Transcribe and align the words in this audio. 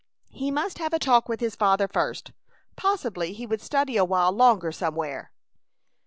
He 0.31 0.49
must 0.49 0.79
have 0.79 0.93
a 0.95 0.97
talk 0.97 1.29
with 1.29 1.41
his 1.41 1.55
father 1.55 1.87
first. 1.87 2.31
Possibly 2.75 3.33
he 3.33 3.45
would 3.45 3.61
study 3.61 3.97
awhile 3.97 4.31
longer 4.31 4.71
somewhere. 4.71 5.31